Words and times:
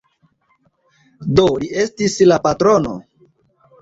Do 1.39 1.45
li 1.65 1.69
estis 1.85 2.17
la 2.33 2.41
patrono? 2.47 2.97